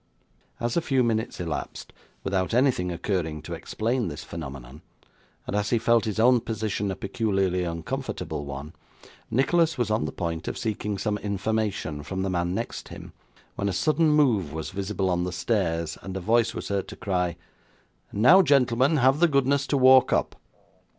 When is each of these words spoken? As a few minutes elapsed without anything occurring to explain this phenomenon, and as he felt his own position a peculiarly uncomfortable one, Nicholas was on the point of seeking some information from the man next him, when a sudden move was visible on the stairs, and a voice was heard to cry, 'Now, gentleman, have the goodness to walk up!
As 0.59 0.75
a 0.75 0.81
few 0.81 1.03
minutes 1.03 1.39
elapsed 1.39 1.93
without 2.23 2.55
anything 2.55 2.91
occurring 2.91 3.43
to 3.43 3.53
explain 3.53 4.07
this 4.07 4.23
phenomenon, 4.23 4.81
and 5.45 5.55
as 5.55 5.69
he 5.69 5.77
felt 5.77 6.05
his 6.05 6.19
own 6.19 6.39
position 6.39 6.89
a 6.89 6.95
peculiarly 6.95 7.63
uncomfortable 7.63 8.43
one, 8.43 8.73
Nicholas 9.29 9.77
was 9.77 9.91
on 9.91 10.05
the 10.05 10.11
point 10.11 10.47
of 10.47 10.57
seeking 10.57 10.97
some 10.97 11.19
information 11.19 12.01
from 12.01 12.23
the 12.23 12.31
man 12.31 12.55
next 12.55 12.87
him, 12.87 13.13
when 13.55 13.69
a 13.69 13.73
sudden 13.73 14.09
move 14.09 14.51
was 14.51 14.71
visible 14.71 15.07
on 15.07 15.23
the 15.23 15.31
stairs, 15.31 15.99
and 16.01 16.17
a 16.17 16.19
voice 16.19 16.55
was 16.55 16.69
heard 16.69 16.87
to 16.87 16.95
cry, 16.95 17.35
'Now, 18.11 18.41
gentleman, 18.41 18.97
have 18.97 19.19
the 19.19 19.27
goodness 19.27 19.67
to 19.67 19.77
walk 19.77 20.11
up! 20.11 20.35